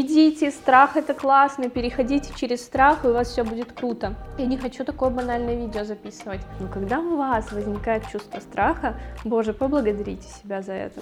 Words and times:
идите, 0.00 0.50
страх 0.50 0.96
это 0.96 1.14
классно, 1.14 1.70
переходите 1.70 2.32
через 2.36 2.64
страх, 2.64 3.04
и 3.04 3.08
у 3.08 3.12
вас 3.12 3.28
все 3.28 3.44
будет 3.44 3.72
круто. 3.72 4.14
Я 4.38 4.46
не 4.46 4.58
хочу 4.58 4.84
такое 4.84 5.10
банальное 5.10 5.56
видео 5.56 5.84
записывать. 5.84 6.40
Но 6.60 6.68
когда 6.68 7.00
у 7.00 7.16
вас 7.16 7.50
возникает 7.52 8.06
чувство 8.08 8.40
страха, 8.40 8.94
боже, 9.24 9.52
поблагодарите 9.52 10.28
себя 10.28 10.62
за 10.62 10.72
это. 10.72 11.00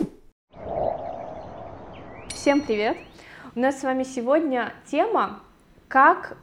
Всем 2.28 2.60
привет! 2.60 2.96
У 3.56 3.60
нас 3.60 3.80
с 3.80 3.82
вами 3.82 4.04
сегодня 4.04 4.72
тема, 4.86 5.40
как 5.88 6.36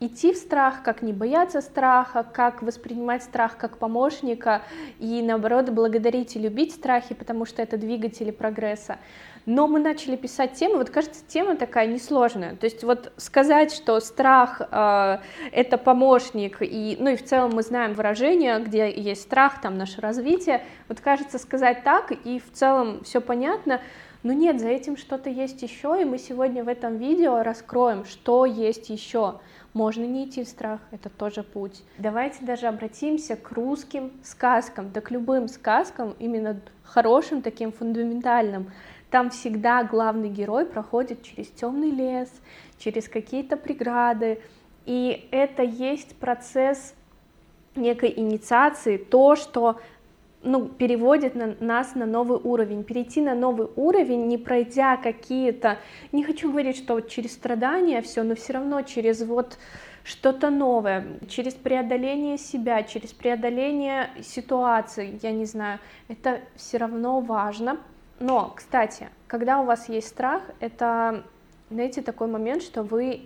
идти 0.00 0.32
в 0.32 0.36
страх, 0.36 0.82
как 0.82 1.02
не 1.02 1.12
бояться 1.12 1.60
страха, 1.60 2.24
как 2.24 2.62
воспринимать 2.62 3.22
страх 3.22 3.58
как 3.58 3.76
помощника 3.76 4.62
и 4.98 5.22
наоборот 5.22 5.68
благодарить 5.70 6.36
и 6.36 6.38
любить 6.38 6.72
страхи, 6.72 7.14
потому 7.14 7.44
что 7.44 7.60
это 7.62 7.76
двигатели 7.76 8.30
прогресса. 8.30 8.98
Но 9.46 9.66
мы 9.66 9.80
начали 9.80 10.16
писать 10.16 10.52
тему, 10.54 10.76
вот 10.76 10.90
кажется, 10.90 11.22
тема 11.26 11.56
такая 11.56 11.86
несложная. 11.86 12.56
То 12.56 12.64
есть 12.64 12.84
вот 12.84 13.12
сказать, 13.16 13.72
что 13.72 13.98
страх 14.00 14.60
э, 14.60 15.18
это 15.52 15.78
помощник, 15.78 16.58
и, 16.60 16.96
ну 17.00 17.10
и 17.10 17.16
в 17.16 17.24
целом 17.24 17.52
мы 17.54 17.62
знаем 17.62 17.94
выражение, 17.94 18.60
где 18.60 18.90
есть 18.90 19.22
страх, 19.22 19.60
там 19.60 19.76
наше 19.78 20.00
развитие, 20.00 20.64
вот 20.88 21.00
кажется 21.00 21.38
сказать 21.38 21.82
так, 21.84 22.12
и 22.12 22.38
в 22.38 22.52
целом 22.52 23.02
все 23.04 23.20
понятно, 23.20 23.80
но 24.22 24.34
нет, 24.34 24.60
за 24.60 24.68
этим 24.68 24.98
что-то 24.98 25.30
есть 25.30 25.62
еще, 25.62 25.98
и 26.00 26.04
мы 26.04 26.18
сегодня 26.18 26.62
в 26.62 26.68
этом 26.68 26.98
видео 26.98 27.42
раскроем, 27.42 28.04
что 28.04 28.44
есть 28.44 28.90
еще. 28.90 29.40
Можно 29.72 30.04
не 30.04 30.26
идти 30.26 30.44
в 30.44 30.48
страх, 30.48 30.80
это 30.90 31.08
тоже 31.08 31.42
путь. 31.42 31.82
Давайте 31.96 32.44
даже 32.44 32.66
обратимся 32.66 33.36
к 33.36 33.52
русским 33.52 34.12
сказкам, 34.22 34.92
да 34.92 35.00
к 35.00 35.10
любым 35.10 35.48
сказкам, 35.48 36.14
именно 36.18 36.60
хорошим, 36.82 37.40
таким 37.40 37.72
фундаментальным. 37.72 38.72
Там 39.10 39.30
всегда 39.30 39.82
главный 39.82 40.28
герой 40.28 40.66
проходит 40.66 41.22
через 41.22 41.48
темный 41.48 41.90
лес, 41.90 42.30
через 42.78 43.08
какие-то 43.08 43.56
преграды, 43.56 44.40
и 44.86 45.28
это 45.30 45.62
есть 45.62 46.16
процесс 46.16 46.94
некой 47.74 48.12
инициации, 48.16 48.96
то, 48.96 49.36
что 49.36 49.80
ну, 50.42 50.66
переводит 50.66 51.34
на, 51.34 51.54
нас 51.60 51.94
на 51.94 52.06
новый 52.06 52.38
уровень. 52.42 52.84
Перейти 52.84 53.20
на 53.20 53.34
новый 53.34 53.68
уровень, 53.76 54.26
не 54.26 54.38
пройдя 54.38 54.96
какие-то, 54.96 55.78
не 56.12 56.24
хочу 56.24 56.50
говорить, 56.50 56.76
что 56.76 56.94
вот 56.94 57.08
через 57.08 57.32
страдания 57.32 58.00
все, 58.00 58.22
но 58.22 58.34
все 58.34 58.54
равно 58.54 58.82
через 58.82 59.22
вот 59.22 59.58
что-то 60.02 60.50
новое, 60.50 61.18
через 61.28 61.54
преодоление 61.54 62.38
себя, 62.38 62.82
через 62.84 63.12
преодоление 63.12 64.10
ситуации, 64.22 65.18
я 65.22 65.30
не 65.30 65.44
знаю, 65.44 65.78
это 66.08 66.40
все 66.56 66.78
равно 66.78 67.20
важно. 67.20 67.78
Но, 68.20 68.52
кстати, 68.54 69.08
когда 69.26 69.60
у 69.60 69.64
вас 69.64 69.88
есть 69.88 70.08
страх, 70.08 70.42
это, 70.60 71.24
знаете, 71.70 72.02
такой 72.02 72.28
момент, 72.28 72.62
что 72.62 72.82
вы, 72.82 73.22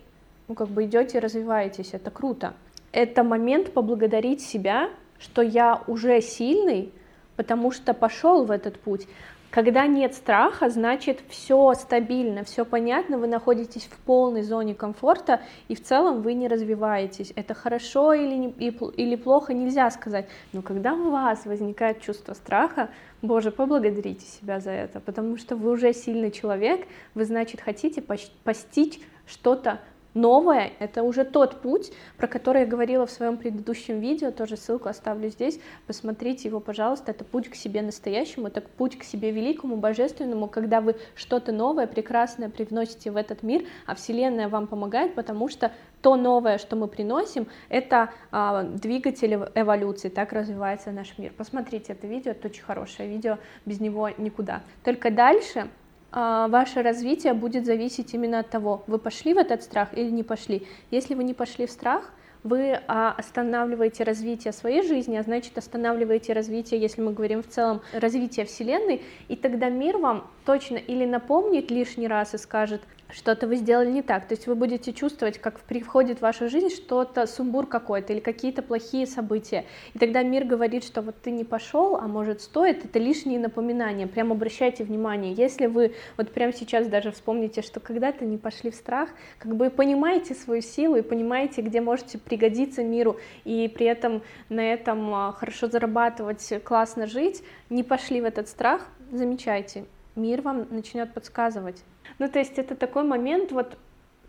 ну, 0.46 0.54
как 0.54 0.68
бы 0.68 0.84
идете 0.84 1.18
и 1.18 1.20
развиваетесь, 1.20 1.90
это 1.92 2.12
круто. 2.12 2.54
Это 2.92 3.24
момент 3.24 3.72
поблагодарить 3.72 4.40
себя, 4.40 4.88
что 5.18 5.42
я 5.42 5.82
уже 5.88 6.20
сильный, 6.20 6.92
потому 7.34 7.72
что 7.72 7.92
пошел 7.92 8.44
в 8.44 8.52
этот 8.52 8.78
путь. 8.78 9.08
Когда 9.55 9.86
нет 9.86 10.14
страха, 10.16 10.69
значит 10.69 11.20
все 11.28 11.74
стабильно, 11.74 12.42
все 12.42 12.64
понятно, 12.64 13.19
вы 13.19 13.28
находитесь 13.28 13.84
в 13.84 13.96
полной 13.98 14.42
зоне 14.42 14.74
комфорта 14.74 15.42
и 15.69 15.77
в 15.77 15.80
целом 15.84 16.22
вы 16.22 16.34
не 16.34 16.48
развиваетесь. 16.48 17.33
Это 17.36 17.55
хорошо 17.55 18.14
или, 18.14 18.34
не, 18.34 18.48
или 18.48 19.14
плохо 19.14 19.55
нельзя 19.55 19.88
сказать, 19.92 20.27
но 20.52 20.61
когда 20.61 20.94
у 20.94 21.08
вас 21.12 21.46
возникает 21.46 22.00
чувство 22.00 22.34
страха, 22.34 22.91
Боже, 23.22 23.52
поблагодарите 23.52 24.27
себя 24.27 24.58
за 24.58 24.72
это, 24.72 24.98
потому 24.98 25.36
что 25.36 25.55
вы 25.55 25.70
уже 25.70 25.92
сильный 25.92 26.33
человек, 26.33 26.89
вы, 27.14 27.24
значит, 27.24 27.61
хотите 27.61 28.02
постичь 28.02 28.98
что-то 29.24 29.78
новое, 30.14 30.72
это 30.78 31.02
уже 31.02 31.24
тот 31.24 31.60
путь, 31.60 31.92
про 32.16 32.26
который 32.26 32.62
я 32.62 32.66
говорила 32.66 33.06
в 33.06 33.10
своем 33.10 33.36
предыдущем 33.36 34.00
видео, 34.00 34.30
тоже 34.30 34.56
ссылку 34.56 34.88
оставлю 34.88 35.28
здесь, 35.28 35.60
посмотрите 35.86 36.48
его, 36.48 36.61
пожалуйста, 36.61 37.11
это 37.11 37.24
путь 37.24 37.48
к 37.50 37.55
себе 37.55 37.83
настоящему, 37.83 38.46
это 38.46 38.61
путь 38.61 38.98
к 38.98 39.05
себе 39.05 39.30
великому, 39.30 39.77
божественному, 39.77 40.48
когда 40.48 40.80
вы 40.80 40.96
что-то 41.14 41.52
новое, 41.52 41.86
прекрасное 41.86 42.48
привносите 42.48 43.11
в 43.11 43.16
этот 43.16 43.42
мир, 43.42 43.64
а 43.86 43.94
Вселенная 43.94 44.48
вам 44.48 44.66
помогает, 44.66 45.14
потому 45.14 45.48
что 45.48 45.72
то 46.00 46.16
новое, 46.16 46.58
что 46.58 46.77
мы 46.77 46.86
приносим, 46.86 47.48
это 47.70 48.10
а, 48.30 48.62
двигатель 48.62 49.34
эволюции, 49.55 50.10
так 50.10 50.33
развивается 50.34 50.90
наш 50.90 51.16
мир. 51.16 51.33
Посмотрите 51.36 51.94
это 51.94 52.06
видео, 52.06 52.33
это 52.33 52.48
очень 52.48 52.62
хорошее 52.62 53.08
видео, 53.08 53.39
без 53.64 53.80
него 53.80 54.10
никуда. 54.18 54.62
Только 54.84 55.10
дальше 55.10 55.70
ваше 56.14 56.83
развитие 56.83 57.35
будет 57.35 57.67
зависеть 57.67 58.14
именно 58.14 58.39
от 58.41 58.51
того, 58.51 58.85
вы 58.86 58.98
пошли 58.98 59.35
в 59.35 59.39
этот 59.39 59.63
страх 59.63 59.89
или 59.92 60.11
не 60.11 60.23
пошли. 60.23 60.67
Если 60.91 61.14
вы 61.14 61.25
не 61.25 61.35
пошли 61.35 61.67
в 61.67 61.70
страх, 61.70 62.13
вы 62.45 62.79
а, 62.86 63.14
останавливаете 63.17 64.05
развитие 64.05 64.52
своей 64.52 64.83
жизни, 64.83 65.17
а 65.17 65.23
значит 65.23 65.57
останавливаете 65.58 66.35
развитие, 66.35 66.80
если 66.80 67.01
мы 67.01 67.13
говорим 67.13 67.42
в 67.42 67.48
целом, 67.48 67.80
развитие 67.92 68.47
Вселенной, 68.47 69.02
и 69.29 69.35
тогда 69.35 69.70
мир 69.70 69.97
вам 69.97 70.30
точно 70.44 70.77
или 70.77 71.05
напомнит 71.05 71.70
лишний 71.70 72.08
раз 72.08 72.34
и 72.34 72.38
скажет, 72.38 72.82
что-то 73.14 73.46
вы 73.46 73.56
сделали 73.56 73.90
не 73.90 74.02
так. 74.02 74.27
То 74.27 74.34
есть 74.34 74.46
вы 74.46 74.55
будете 74.55 74.92
чувствовать, 74.92 75.38
как 75.38 75.60
приходит 75.60 76.18
в 76.18 76.22
вашу 76.22 76.48
жизнь 76.48 76.70
что-то, 76.70 77.27
сумбур 77.27 77.66
какой-то 77.66 78.12
или 78.12 78.20
какие-то 78.20 78.62
плохие 78.62 79.06
события. 79.06 79.64
И 79.94 79.98
тогда 79.98 80.22
мир 80.22 80.44
говорит, 80.44 80.84
что 80.84 81.00
вот 81.02 81.14
ты 81.22 81.30
не 81.30 81.44
пошел, 81.44 81.96
а 81.96 82.08
может 82.08 82.40
стоит, 82.40 82.84
это 82.84 82.98
лишние 82.98 83.38
напоминания. 83.38 84.06
Прям 84.06 84.33
обращайте 84.33 84.84
внимание. 84.84 85.33
Если 85.33 85.66
вы 85.66 85.94
вот 86.16 86.33
прямо 86.33 86.52
сейчас 86.52 86.88
даже 86.88 87.12
вспомните, 87.12 87.62
что 87.62 87.78
когда-то 87.78 88.24
не 88.24 88.36
пошли 88.36 88.70
в 88.70 88.74
страх, 88.74 89.10
как 89.38 89.54
бы 89.54 89.70
понимаете 89.70 90.34
свою 90.34 90.62
силу 90.62 90.96
и 90.96 91.02
понимаете, 91.02 91.62
где 91.62 91.80
можете 91.80 92.18
пригодиться 92.18 92.83
миру, 92.83 93.18
и 93.44 93.68
при 93.68 93.86
этом 93.86 94.22
на 94.48 94.72
этом 94.72 95.14
а, 95.14 95.33
хорошо 95.33 95.68
зарабатывать, 95.68 96.52
классно 96.64 97.06
жить, 97.06 97.44
не 97.70 97.83
пошли 97.83 98.20
в 98.20 98.24
этот 98.24 98.48
страх, 98.48 98.88
замечайте, 99.12 99.84
мир 100.17 100.42
вам 100.42 100.67
начнет 100.70 101.13
подсказывать. 101.13 101.83
Ну, 102.19 102.29
то 102.29 102.39
есть 102.39 102.58
это 102.58 102.75
такой 102.75 103.05
момент, 103.05 103.52
вот 103.52 103.79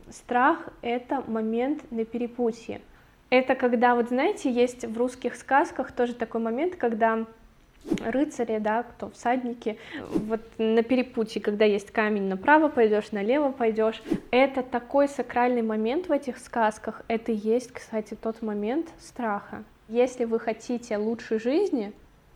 страх— 0.09 0.69
это 0.81 1.23
момент 1.27 1.89
на 1.91 2.05
перепутье. 2.05 2.81
Это 3.29 3.55
когда, 3.55 3.95
вот 3.95 4.09
знаете, 4.09 4.51
есть 4.51 4.85
в 4.85 4.97
русских 4.97 5.35
сказках 5.35 5.91
тоже 5.91 6.13
такой 6.13 6.41
момент, 6.41 6.75
когда 6.75 7.25
рыцари, 8.03 8.57
да, 8.59 8.83
кто 8.83 9.09
всадники, 9.09 9.77
вот 10.09 10.41
на 10.57 10.83
перепутье, 10.83 11.41
когда 11.41 11.65
есть 11.65 11.91
камень 11.91 12.23
направо 12.23 12.69
пойдешь, 12.69 13.11
налево 13.11 13.51
пойдешь, 13.51 14.01
это 14.31 14.63
такой 14.63 15.07
сакральный 15.07 15.61
момент 15.61 16.07
в 16.07 16.11
этих 16.11 16.37
сказках, 16.37 17.03
это 17.07 17.31
и 17.31 17.35
есть, 17.35 17.71
кстати, 17.71 18.15
тот 18.15 18.41
момент 18.41 18.89
страха. 18.99 19.63
Если 19.87 20.25
вы 20.25 20.39
хотите 20.39 20.97
лучшей 20.97 21.39
жизни, 21.39 21.93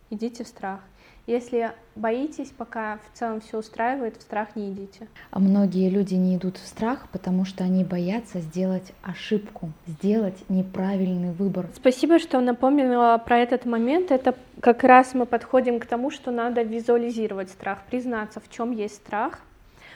идите 0.10 0.44
в 0.44 0.48
страх. 0.48 0.81
Если 1.29 1.73
боитесь, 1.95 2.50
пока 2.50 2.97
в 2.97 3.16
целом 3.16 3.40
все 3.40 3.59
устраивает, 3.59 4.17
в 4.17 4.22
страх 4.23 4.56
не 4.56 4.72
идите. 4.72 5.07
А 5.29 5.38
многие 5.38 5.88
люди 5.88 6.16
не 6.16 6.35
идут 6.35 6.57
в 6.57 6.66
страх, 6.66 7.07
потому 7.12 7.45
что 7.45 7.63
они 7.63 7.84
боятся 7.84 8.40
сделать 8.40 8.94
ошибку, 9.03 9.69
сделать 9.85 10.38
неправильный 10.50 11.31
выбор. 11.31 11.68
Спасибо, 11.75 12.18
что 12.18 12.41
напомнила 12.41 13.22
про 13.23 13.38
этот 13.38 13.66
момент. 13.66 14.09
Это 14.09 14.34
как 14.59 14.84
раз 14.84 15.13
мы 15.13 15.28
подходим 15.28 15.79
к 15.79 15.85
тому, 15.85 16.09
что 16.09 16.31
надо 16.31 16.63
визуализировать 16.63 17.51
страх, 17.51 17.84
признаться, 17.88 18.39
в 18.39 18.50
чем 18.50 18.72
есть 18.72 18.95
страх, 18.95 19.41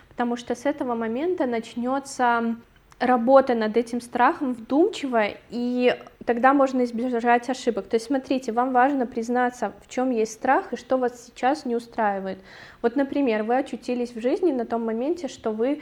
потому 0.10 0.38
что 0.38 0.54
с 0.54 0.68
этого 0.68 0.94
момента 0.94 1.48
начнется 1.48 2.58
работа 3.00 3.56
над 3.56 3.76
этим 3.76 4.02
страхом 4.02 4.54
вдумчивая, 4.54 5.38
и 5.50 5.98
тогда 6.24 6.54
можно 6.54 6.84
избежать 6.84 7.50
ошибок. 7.50 7.88
То 7.88 7.96
есть 7.96 8.08
смотрите, 8.08 8.52
вам 8.52 8.72
важно 8.74 9.06
признаться, 9.06 9.74
в 9.82 9.90
чем 9.90 10.12
есть 10.12 10.34
страх 10.34 10.74
и 10.74 10.76
что 10.76 10.98
вас 10.98 11.26
сейчас 11.26 11.66
не 11.66 11.76
устраивает. 11.76 12.40
Вот, 12.82 12.96
например, 12.96 13.44
вы 13.44 13.58
очутились 13.58 14.16
в 14.16 14.22
жизни 14.22 14.52
на 14.52 14.66
том 14.66 14.86
моменте, 14.86 15.28
что 15.28 15.52
вы 15.52 15.82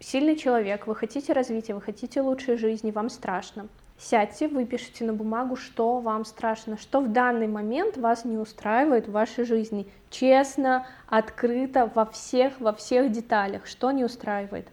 сильный 0.00 0.36
человек, 0.36 0.86
вы 0.86 0.94
хотите 0.94 1.32
развития, 1.32 1.74
вы 1.74 1.80
хотите 1.80 2.20
лучшей 2.20 2.56
жизни, 2.56 2.90
вам 2.90 3.10
страшно. 3.10 3.68
Сядьте, 3.98 4.48
выпишите 4.48 5.04
на 5.04 5.12
бумагу, 5.12 5.56
что 5.56 6.00
вам 6.00 6.24
страшно, 6.24 6.78
что 6.78 7.00
в 7.02 7.12
данный 7.12 7.46
момент 7.46 7.98
вас 7.98 8.24
не 8.24 8.38
устраивает 8.38 9.08
в 9.08 9.12
вашей 9.12 9.44
жизни. 9.44 9.86
Честно, 10.08 10.86
открыто, 11.06 11.90
во 11.94 12.06
всех, 12.06 12.58
во 12.60 12.72
всех 12.72 13.12
деталях, 13.12 13.66
что 13.66 13.90
не 13.90 14.02
устраивает 14.02 14.68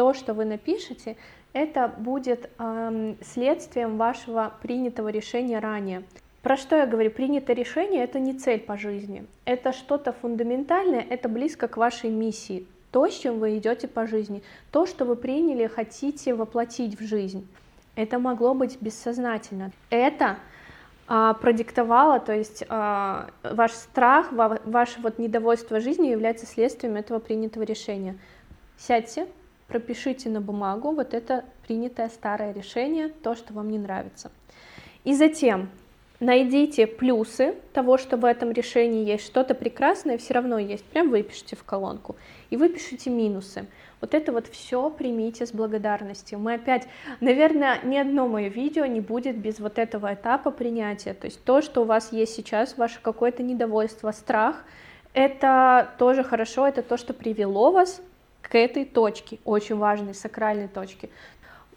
то, 0.00 0.14
что 0.14 0.32
вы 0.32 0.46
напишете, 0.46 1.18
это 1.52 1.92
будет 1.96 2.50
э, 2.58 3.14
следствием 3.22 3.96
вашего 3.96 4.52
принятого 4.62 5.08
решения 5.08 5.58
ранее. 5.58 6.04
Про 6.42 6.56
что 6.56 6.76
я 6.76 6.86
говорю? 6.86 7.10
Принятое 7.10 7.54
решение— 7.54 8.02
это 8.04 8.18
не 8.18 8.32
цель 8.32 8.60
по 8.60 8.78
жизни, 8.78 9.26
это 9.44 9.72
что-то 9.72 10.12
фундаментальное, 10.12 11.04
это 11.08 11.28
близко 11.28 11.68
к 11.68 11.76
вашей 11.76 12.08
миссии, 12.08 12.66
то, 12.92 13.06
с 13.06 13.18
чем 13.18 13.38
вы 13.38 13.58
идете 13.58 13.88
по 13.88 14.06
жизни, 14.06 14.42
то, 14.70 14.86
что 14.86 15.04
вы 15.04 15.16
приняли, 15.16 15.66
хотите 15.66 16.34
воплотить 16.34 16.98
в 16.98 17.04
жизнь. 17.04 17.46
Это 17.94 18.18
могло 18.18 18.54
быть 18.54 18.78
бессознательно. 18.80 19.72
Это 19.90 20.38
а, 21.06 21.34
продиктовало, 21.34 22.20
то 22.20 22.32
есть 22.32 22.64
а, 22.68 23.28
ваш 23.42 23.72
страх, 23.72 24.32
ва, 24.32 24.60
ваше 24.64 25.00
вот 25.00 25.18
недовольство 25.18 25.80
жизнью 25.80 26.12
является 26.12 26.46
следствием 26.46 26.96
этого 26.96 27.18
принятого 27.18 27.64
решения. 27.64 28.16
Сядьте, 28.78 29.26
пропишите 29.70 30.28
на 30.28 30.40
бумагу 30.40 30.90
вот 30.92 31.14
это 31.14 31.44
принятое 31.66 32.08
старое 32.08 32.52
решение, 32.52 33.08
то, 33.08 33.34
что 33.34 33.54
вам 33.54 33.70
не 33.70 33.78
нравится. 33.78 34.30
И 35.04 35.14
затем 35.14 35.70
найдите 36.18 36.86
плюсы 36.86 37.54
того, 37.72 37.96
что 37.96 38.16
в 38.16 38.24
этом 38.24 38.52
решении 38.52 39.06
есть 39.06 39.24
что-то 39.24 39.54
прекрасное, 39.54 40.18
все 40.18 40.34
равно 40.34 40.58
есть, 40.58 40.84
прям 40.84 41.08
выпишите 41.10 41.56
в 41.56 41.64
колонку, 41.64 42.16
и 42.50 42.56
выпишите 42.56 43.10
минусы. 43.10 43.66
Вот 44.00 44.14
это 44.14 44.32
вот 44.32 44.46
все 44.46 44.90
примите 44.90 45.46
с 45.46 45.52
благодарностью. 45.52 46.38
Мы 46.38 46.54
опять, 46.54 46.88
наверное, 47.20 47.78
ни 47.84 47.96
одно 47.96 48.28
мое 48.28 48.48
видео 48.48 48.86
не 48.86 49.00
будет 49.00 49.36
без 49.36 49.60
вот 49.60 49.78
этого 49.78 50.14
этапа 50.14 50.50
принятия. 50.50 51.14
То 51.14 51.26
есть 51.26 51.42
то, 51.44 51.60
что 51.60 51.82
у 51.82 51.84
вас 51.84 52.12
есть 52.12 52.34
сейчас, 52.34 52.76
ваше 52.76 53.00
какое-то 53.02 53.42
недовольство, 53.42 54.10
страх, 54.12 54.64
это 55.12 55.90
тоже 55.98 56.22
хорошо, 56.22 56.66
это 56.66 56.82
то, 56.82 56.96
что 56.96 57.12
привело 57.12 57.72
вас 57.72 58.00
к 58.42 58.54
этой 58.54 58.84
точке, 58.84 59.38
очень 59.44 59.76
важной, 59.76 60.14
сакральной 60.14 60.68
точке. 60.68 61.10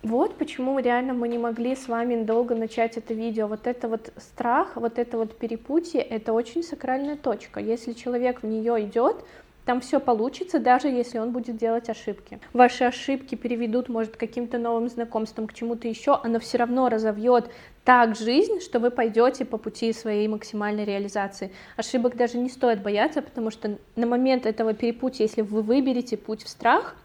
Вот 0.01 0.37
почему 0.37 0.77
реально 0.79 1.13
мы 1.13 1.29
не 1.29 1.37
могли 1.37 1.75
с 1.77 1.87
вами 1.87 2.23
долго 2.23 2.55
начать 2.55 2.97
это 2.97 3.13
видео. 3.13 3.47
Вот 3.47 3.67
это 3.67 3.87
вот 3.87 4.11
страх, 4.17 4.75
вот 4.75 4.99
это 4.99 5.17
вот 5.17 5.37
перепутье, 5.37 6.01
это 6.01 6.33
очень 6.33 6.61
сакральная 6.61 7.15
точка. 7.15 7.61
Если 7.61 7.93
человек 7.93 8.43
в 8.43 8.45
нее 8.45 8.83
идет, 8.83 9.23
там 9.65 9.79
все 9.81 9.99
получится, 9.99 10.59
даже 10.59 10.87
если 10.87 11.19
он 11.19 11.31
будет 11.31 11.57
делать 11.57 11.89
ошибки. 11.89 12.39
Ваши 12.53 12.83
ошибки 12.83 13.35
переведут, 13.35 13.89
может, 13.89 14.17
каким-то 14.17 14.57
новым 14.57 14.89
знакомством, 14.89 15.47
к 15.47 15.53
чему-то 15.53 15.87
еще, 15.87 16.19
оно 16.21 16.39
все 16.39 16.57
равно 16.57 16.89
разовьет 16.89 17.49
так 17.83 18.15
жизнь, 18.15 18.59
что 18.59 18.79
вы 18.79 18.91
пойдете 18.91 19.45
по 19.45 19.57
пути 19.57 19.93
своей 19.93 20.27
максимальной 20.27 20.85
реализации. 20.85 21.51
Ошибок 21.77 22.15
даже 22.15 22.37
не 22.37 22.49
стоит 22.49 22.81
бояться, 22.81 23.21
потому 23.21 23.51
что 23.51 23.77
на 23.95 24.07
момент 24.07 24.45
этого 24.45 24.73
перепутья, 24.73 25.23
если 25.23 25.41
вы 25.41 25.61
выберете 25.61 26.17
путь 26.17 26.43
в 26.43 26.49
страх, 26.49 26.95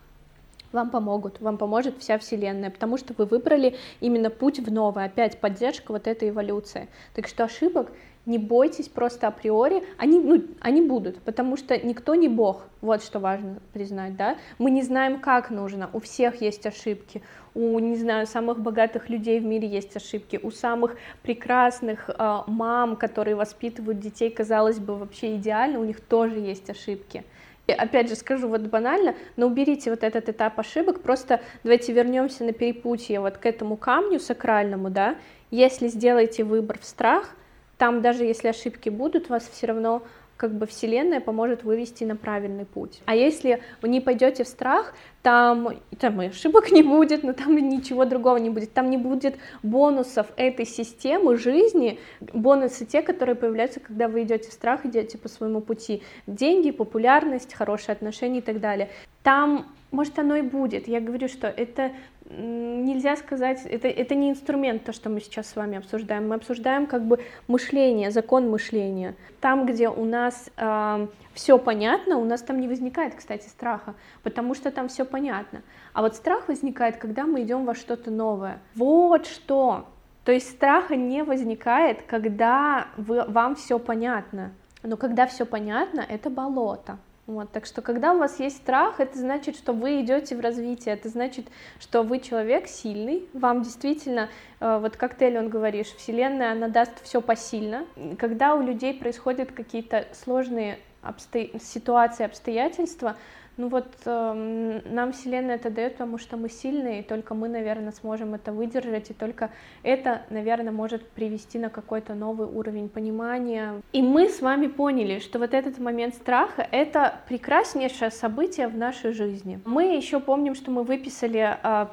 вам 0.72 0.90
помогут, 0.90 1.40
вам 1.40 1.56
поможет 1.56 1.94
вся 1.98 2.18
Вселенная, 2.18 2.70
потому 2.70 2.98
что 2.98 3.14
вы 3.16 3.24
выбрали 3.24 3.76
именно 4.00 4.30
путь 4.30 4.58
в 4.58 4.70
новое, 4.70 5.06
опять 5.06 5.40
поддержка 5.40 5.92
вот 5.92 6.06
этой 6.06 6.28
эволюции. 6.28 6.88
Так 7.14 7.26
что 7.26 7.44
ошибок 7.44 7.90
не 8.28 8.38
бойтесь 8.38 8.88
просто 8.88 9.26
априори, 9.26 9.82
они, 9.96 10.20
ну, 10.20 10.42
они 10.60 10.82
будут, 10.82 11.18
потому 11.22 11.56
что 11.56 11.76
никто 11.78 12.14
не 12.14 12.28
бог, 12.28 12.62
вот 12.82 13.02
что 13.02 13.18
важно 13.18 13.56
признать, 13.72 14.16
да, 14.16 14.36
мы 14.58 14.70
не 14.70 14.82
знаем, 14.82 15.18
как 15.18 15.50
нужно, 15.50 15.88
у 15.94 15.98
всех 15.98 16.42
есть 16.42 16.66
ошибки, 16.66 17.22
у, 17.54 17.78
не 17.78 17.96
знаю, 17.96 18.26
самых 18.26 18.60
богатых 18.60 19.08
людей 19.08 19.40
в 19.40 19.44
мире 19.44 19.66
есть 19.66 19.96
ошибки, 19.96 20.38
у 20.42 20.50
самых 20.50 20.96
прекрасных 21.22 22.10
э, 22.10 22.38
мам, 22.46 22.96
которые 22.96 23.34
воспитывают 23.34 23.98
детей, 23.98 24.30
казалось 24.30 24.78
бы, 24.78 24.96
вообще 24.96 25.36
идеально, 25.36 25.80
у 25.80 25.84
них 25.84 26.00
тоже 26.00 26.38
есть 26.38 26.68
ошибки. 26.68 27.24
Опять 27.66 28.08
же 28.08 28.14
скажу 28.14 28.48
вот 28.48 28.62
банально, 28.62 29.14
но 29.36 29.46
уберите 29.46 29.90
вот 29.90 30.02
этот 30.02 30.28
этап 30.28 30.58
ошибок, 30.58 31.00
просто 31.02 31.40
давайте 31.64 31.92
вернемся 31.92 32.44
на 32.44 32.52
перепутье 32.52 33.20
вот 33.20 33.38
к 33.38 33.44
этому 33.44 33.76
камню 33.76 34.20
сакральному, 34.20 34.88
да, 34.88 35.16
если 35.50 35.88
сделаете 35.88 36.44
выбор 36.44 36.78
в 36.78 36.84
страх, 36.84 37.34
там 37.78 38.02
даже 38.02 38.24
если 38.24 38.48
ошибки 38.48 38.88
будут, 38.88 39.28
вас 39.28 39.48
все 39.48 39.68
равно 39.68 40.02
как 40.38 40.54
бы 40.54 40.66
Вселенная 40.66 41.20
поможет 41.20 41.64
вывести 41.64 42.04
на 42.04 42.14
правильный 42.14 42.64
путь. 42.64 43.02
А 43.06 43.14
если 43.16 43.60
вы 43.82 43.88
не 43.88 44.00
пойдете 44.00 44.44
в 44.44 44.48
страх, 44.48 44.94
там, 45.22 45.80
там 45.98 46.22
и 46.22 46.28
ошибок 46.28 46.70
не 46.70 46.82
будет, 46.82 47.24
но 47.24 47.32
там 47.32 47.56
ничего 47.56 48.04
другого 48.04 48.36
не 48.36 48.48
будет. 48.48 48.72
Там 48.72 48.88
не 48.88 48.96
будет 48.96 49.34
бонусов 49.64 50.28
этой 50.36 50.64
системы 50.64 51.36
жизни, 51.36 51.98
бонусы 52.20 52.86
те, 52.86 53.02
которые 53.02 53.34
появляются, 53.34 53.80
когда 53.80 54.06
вы 54.06 54.22
идете 54.22 54.50
в 54.50 54.52
страх, 54.52 54.86
идете 54.86 55.18
по 55.18 55.28
своему 55.28 55.60
пути. 55.60 56.02
Деньги, 56.28 56.70
популярность, 56.70 57.52
хорошие 57.52 57.94
отношения 57.94 58.38
и 58.38 58.42
так 58.42 58.60
далее. 58.60 58.90
Там 59.24 59.66
может, 59.90 60.18
оно 60.18 60.36
и 60.36 60.42
будет. 60.42 60.86
Я 60.86 61.00
говорю, 61.00 61.28
что 61.28 61.48
это 61.48 61.92
нельзя 62.30 63.16
сказать, 63.16 63.64
это, 63.64 63.88
это 63.88 64.14
не 64.14 64.30
инструмент, 64.30 64.84
то, 64.84 64.92
что 64.92 65.08
мы 65.08 65.20
сейчас 65.20 65.48
с 65.48 65.56
вами 65.56 65.78
обсуждаем. 65.78 66.28
Мы 66.28 66.34
обсуждаем 66.34 66.86
как 66.86 67.04
бы 67.04 67.20
мышление, 67.46 68.10
закон 68.10 68.50
мышления. 68.50 69.14
Там, 69.40 69.66
где 69.66 69.88
у 69.88 70.04
нас 70.04 70.50
э, 70.56 71.06
все 71.32 71.58
понятно, 71.58 72.18
у 72.18 72.24
нас 72.24 72.42
там 72.42 72.60
не 72.60 72.68
возникает, 72.68 73.14
кстати, 73.14 73.48
страха, 73.48 73.94
потому 74.22 74.54
что 74.54 74.70
там 74.70 74.88
все 74.88 75.04
понятно. 75.04 75.62
А 75.92 76.02
вот 76.02 76.16
страх 76.16 76.48
возникает, 76.48 76.98
когда 76.98 77.24
мы 77.24 77.42
идем 77.42 77.64
во 77.64 77.74
что-то 77.74 78.10
новое. 78.10 78.60
Вот 78.74 79.26
что. 79.26 79.86
То 80.24 80.32
есть 80.32 80.50
страха 80.50 80.96
не 80.96 81.24
возникает, 81.24 82.02
когда 82.02 82.88
вы, 82.96 83.24
вам 83.24 83.54
все 83.54 83.78
понятно. 83.78 84.52
Но 84.82 84.96
когда 84.96 85.26
все 85.26 85.46
понятно, 85.46 86.04
это 86.06 86.28
болото. 86.28 86.98
Вот, 87.28 87.52
так 87.52 87.66
что, 87.66 87.82
когда 87.82 88.14
у 88.14 88.18
вас 88.18 88.40
есть 88.40 88.56
страх, 88.56 89.00
это 89.00 89.18
значит, 89.18 89.54
что 89.54 89.74
вы 89.74 90.00
идете 90.00 90.34
в 90.34 90.40
развитие, 90.40 90.94
это 90.94 91.10
значит, 91.10 91.44
что 91.78 92.02
вы 92.02 92.20
человек 92.20 92.66
сильный, 92.66 93.28
вам 93.34 93.60
действительно, 93.60 94.30
э, 94.60 94.78
вот 94.80 94.96
ты, 94.96 95.38
он 95.38 95.50
говоришь, 95.50 95.88
Вселенная, 95.88 96.52
она 96.52 96.68
даст 96.68 97.04
все 97.04 97.20
посильно. 97.20 97.84
Когда 98.18 98.54
у 98.54 98.62
людей 98.62 98.94
происходят 98.94 99.52
какие-то 99.52 100.06
сложные 100.14 100.78
обсто... 101.02 101.50
ситуации, 101.60 102.24
обстоятельства, 102.24 103.14
ну 103.58 103.68
вот 103.68 103.88
э, 104.04 104.80
нам 104.86 105.12
Вселенная 105.12 105.56
это 105.56 105.68
дает, 105.68 105.92
потому 105.92 106.16
что 106.16 106.36
мы 106.36 106.48
сильные, 106.48 107.00
и 107.00 107.02
только 107.02 107.34
мы, 107.34 107.48
наверное, 107.48 107.92
сможем 107.92 108.34
это 108.34 108.52
выдержать, 108.52 109.10
и 109.10 109.14
только 109.14 109.50
это, 109.82 110.22
наверное, 110.30 110.72
может 110.72 111.06
привести 111.08 111.58
на 111.58 111.68
какой-то 111.68 112.14
новый 112.14 112.46
уровень 112.46 112.88
понимания. 112.88 113.82
И 113.92 114.00
мы 114.00 114.28
с 114.28 114.40
вами 114.40 114.68
поняли, 114.68 115.18
что 115.18 115.38
вот 115.38 115.54
этот 115.54 115.78
момент 115.78 116.14
страха— 116.14 116.66
это 116.70 117.20
прекраснейшее 117.28 118.10
событие 118.10 118.68
в 118.68 118.76
нашей 118.76 119.12
жизни. 119.12 119.60
Мы 119.64 119.96
еще 119.96 120.20
помним, 120.20 120.54
что 120.54 120.70
мы 120.70 120.84
выписали 120.84 121.58
э, 121.62 121.86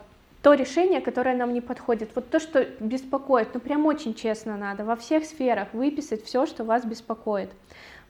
то 0.44 0.54
решение, 0.54 1.02
которое 1.02 1.36
нам 1.36 1.52
не 1.52 1.62
подходит, 1.62 2.12
вот 2.14 2.30
то, 2.30 2.40
что 2.40 2.64
беспокоит, 2.80 3.56
ну 3.56 3.60
прям 3.60 3.88
очень 3.88 4.14
честно 4.14 4.56
надо 4.56 4.86
во 4.86 4.96
всех 4.96 5.26
сферах 5.26 5.70
выписать 5.74 6.24
все, 6.24 6.46
что 6.46 6.64
вас 6.64 6.86
беспокоит. 6.86 7.50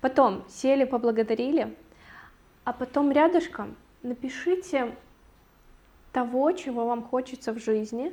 Потом 0.02 0.44
сели, 0.50 0.84
поблагодарили, 0.84 1.74
а 2.66 2.74
потом 2.74 3.12
рядышком 3.12 3.76
напишите 4.04 4.94
того, 6.12 6.52
чего 6.52 6.86
вам 6.86 7.04
хочется 7.04 7.54
в 7.54 7.60
жизни, 7.60 8.12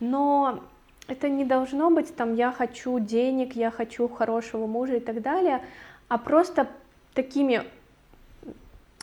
но 0.00 0.62
это 1.08 1.28
не 1.28 1.44
должно 1.44 1.90
быть 1.90 2.14
там 2.14 2.34
«я 2.34 2.52
хочу 2.52 2.98
денег», 2.98 3.56
«я 3.56 3.70
хочу 3.70 4.08
хорошего 4.08 4.66
мужа» 4.66 4.96
и 4.96 5.00
так 5.00 5.20
далее, 5.20 5.62
а 6.08 6.16
просто 6.16 6.68
такими... 7.14 7.64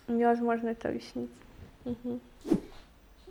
Невозможно 0.07 0.69
это 0.69 0.89
объяснить. 0.89 1.31
Угу. 1.83 2.19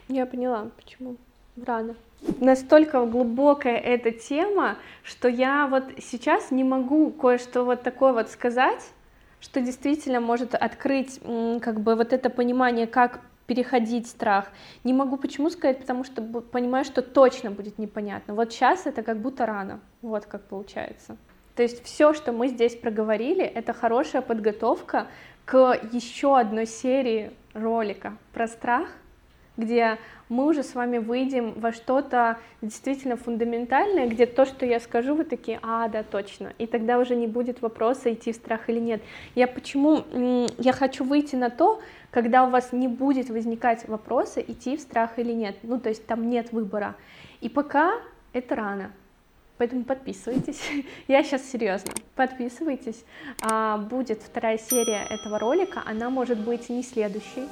Я 0.09 0.27
поняла, 0.27 0.71
почему. 0.77 1.17
Рано. 1.65 1.95
Настолько 2.41 3.07
глубокая 3.07 3.77
эта 3.77 4.11
тема, 4.11 4.77
что 5.05 5.29
я 5.29 5.69
вот 5.69 5.85
сейчас 6.03 6.51
не 6.51 6.65
могу 6.65 7.11
кое-что 7.11 7.65
вот 7.65 7.83
такое 7.83 8.13
вот 8.13 8.29
сказать, 8.29 8.91
что 9.45 9.61
действительно 9.61 10.21
может 10.21 10.55
открыть 10.55 11.21
как 11.61 11.81
бы 11.81 11.97
вот 11.97 12.15
это 12.15 12.31
понимание, 12.31 12.87
как 12.87 13.21
переходить 13.47 14.07
страх. 14.09 14.47
Не 14.85 14.95
могу 14.95 15.19
почему 15.19 15.51
сказать, 15.51 15.81
потому 15.81 16.03
что 16.03 16.23
понимаю, 16.23 16.87
что 16.87 17.03
точно 17.03 17.51
будет 17.51 17.79
непонятно. 17.79 18.33
Вот 18.35 18.53
сейчас 18.53 18.87
это 18.87 19.03
как 19.03 19.19
будто 19.19 19.45
рано, 19.45 19.81
вот 20.01 20.25
как 20.25 20.45
получается. 20.49 21.19
То 21.57 21.63
есть 21.63 21.85
все, 21.85 22.15
что 22.15 22.33
мы 22.33 22.49
здесь 22.49 22.75
проговорили, 22.75 23.45
это 23.45 23.75
хорошая 23.75 24.23
подготовка 24.23 25.09
к 25.45 25.79
еще 25.93 26.39
одной 26.39 26.67
серии 26.67 27.31
ролика 27.53 28.17
про 28.33 28.49
страх, 28.49 28.89
где 29.57 29.99
мы 30.29 30.47
уже 30.47 30.63
с 30.63 30.75
вами 30.75 30.99
выйдем 30.99 31.53
во 31.57 31.73
что-то 31.73 32.39
действительно 32.63 33.17
фундаментальное, 33.17 34.09
где 34.09 34.27
то, 34.27 34.47
что 34.47 34.67
я 34.67 34.81
скажу, 34.81 35.15
вы 35.15 35.25
такие, 35.25 35.61
а, 35.63 35.89
да, 35.89 36.03
точно, 36.03 36.53
и 36.59 36.67
тогда 36.67 36.99
уже 36.99 37.15
не 37.15 37.27
будет 37.27 37.63
вопроса, 37.63 38.13
идти 38.13 38.33
в 38.33 38.37
страх 38.37 38.69
или 38.69 38.81
нет. 38.81 39.03
Я 39.35 39.47
почему, 39.47 40.05
я 40.59 40.73
хочу 40.73 41.05
выйти 41.05 41.37
на 41.37 41.51
то, 41.51 41.81
когда 42.11 42.45
у 42.45 42.51
вас 42.51 42.73
не 42.73 42.89
будет 42.89 43.29
возникать 43.31 43.87
вопроса, 43.89 44.41
идти 44.41 44.77
в 44.77 44.81
страх 44.81 45.19
или 45.19 45.33
нет, 45.33 45.57
ну, 45.63 45.79
то 45.79 45.89
есть 45.89 46.07
там 46.07 46.29
нет 46.29 46.53
выбора. 46.53 46.97
И 47.41 47.49
пока 47.49 47.95
это 48.33 48.55
рано, 48.57 48.93
Поэтому 49.57 49.85
подписывайтесь. 49.85 50.61
Я 51.09 51.23
сейчас 51.23 51.49
серьезно. 51.49 51.93
Подписывайтесь. 52.17 53.05
А, 53.41 53.79
будет 53.79 54.21
вторая 54.21 54.59
серия 54.59 55.07
этого 55.09 55.39
ролика. 55.39 55.81
Она 55.87 56.11
может 56.11 56.39
быть 56.39 56.69
не 56.69 56.83
следующей. 56.83 57.47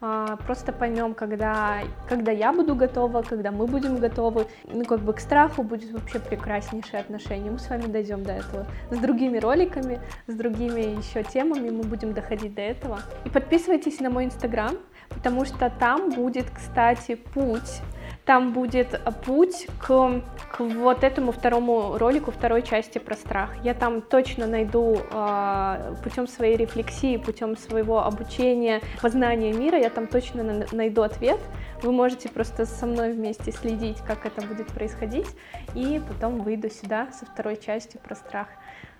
А, 0.00 0.36
просто 0.36 0.72
поймем, 0.72 1.14
когда, 1.14 1.80
когда 2.06 2.30
я 2.30 2.52
буду 2.52 2.74
готова, 2.74 3.22
когда 3.22 3.50
мы 3.50 3.66
будем 3.66 3.96
готовы. 3.96 4.46
Ну, 4.64 4.84
как 4.84 5.00
бы 5.00 5.14
к 5.14 5.20
страху 5.20 5.62
будет 5.62 5.90
вообще 5.92 6.18
прекраснейшее 6.18 7.00
отношение. 7.00 7.50
Мы 7.50 7.58
с 7.58 7.70
вами 7.70 7.86
дойдем 7.86 8.22
до 8.22 8.32
этого. 8.32 8.66
С 8.90 8.98
другими 8.98 9.38
роликами, 9.38 10.00
с 10.26 10.34
другими 10.34 10.98
еще 10.98 11.22
темами 11.22 11.70
мы 11.70 11.82
будем 11.82 12.12
доходить 12.12 12.54
до 12.54 12.60
этого. 12.60 13.00
И 13.24 13.30
подписывайтесь 13.30 14.00
на 14.00 14.10
мой 14.10 14.26
инстаграм, 14.26 14.76
потому 15.08 15.46
что 15.46 15.70
там 15.70 16.10
будет, 16.10 16.50
кстати, 16.50 17.14
путь 17.14 17.80
там 18.26 18.52
будет 18.52 19.00
путь 19.24 19.68
к, 19.78 20.20
к 20.50 20.60
вот 20.60 21.04
этому 21.04 21.30
второму 21.30 21.96
ролику, 21.96 22.32
второй 22.32 22.62
части 22.62 22.98
про 22.98 23.14
страх. 23.14 23.54
Я 23.62 23.72
там 23.72 24.02
точно 24.02 24.48
найду 24.48 24.98
э, 24.98 25.94
путем 26.02 26.26
своей 26.26 26.56
рефлексии, 26.56 27.16
путем 27.18 27.56
своего 27.56 28.04
обучения, 28.04 28.82
познания 29.00 29.52
мира, 29.52 29.78
я 29.78 29.90
там 29.90 30.08
точно 30.08 30.66
найду 30.72 31.02
ответ, 31.02 31.38
вы 31.82 31.92
можете 31.92 32.28
просто 32.28 32.66
со 32.66 32.84
мной 32.86 33.12
вместе 33.12 33.52
следить, 33.52 33.98
как 34.04 34.26
это 34.26 34.44
будет 34.44 34.66
происходить, 34.66 35.28
и 35.74 36.02
потом 36.06 36.42
выйду 36.42 36.68
сюда 36.68 37.06
со 37.12 37.26
второй 37.26 37.56
частью 37.56 38.00
про 38.00 38.16
страх. 38.16 38.48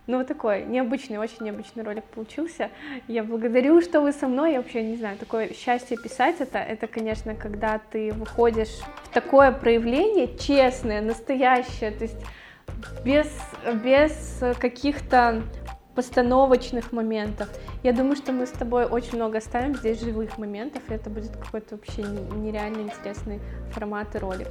Ну, 0.07 0.19
вот 0.19 0.29
такой 0.29 0.65
необычный, 0.65 1.19
очень 1.19 1.45
необычный 1.45 1.83
ролик 1.83 2.05
получился. 2.05 2.71
Я 3.09 3.25
благодарю, 3.25 3.81
что 3.81 4.01
вы 4.01 4.13
со 4.13 4.29
мной. 4.29 4.53
Я 4.53 4.59
вообще 4.59 4.83
не 4.83 4.97
знаю, 4.97 5.19
такое 5.19 5.53
счастье 5.53 5.97
писать 5.97 6.37
это, 6.41 6.59
это, 6.59 6.87
конечно, 6.87 7.35
когда 7.35 7.81
ты 7.91 8.13
выходишь 8.13 8.79
в 9.05 9.09
такое 9.13 9.51
проявление 9.51 10.39
честное, 10.39 11.01
настоящее, 11.01 11.91
то 11.91 12.05
есть 12.05 12.19
без, 13.05 13.27
без 13.83 14.43
каких-то 14.61 15.43
постановочных 15.97 16.93
моментов. 16.93 17.49
Я 17.83 17.93
думаю, 17.93 18.17
что 18.17 18.31
мы 18.31 18.47
с 18.47 18.51
тобой 18.51 18.85
очень 18.85 19.17
много 19.17 19.39
оставим 19.39 19.75
здесь 19.75 20.01
живых 20.01 20.39
моментов, 20.39 20.83
и 20.89 20.95
это 20.95 21.11
будет 21.11 21.35
какой-то 21.37 21.77
вообще 21.77 22.03
нереально 22.03 22.83
интересный 22.83 23.41
формат 23.73 24.15
и 24.15 24.19
ролик. 24.19 24.49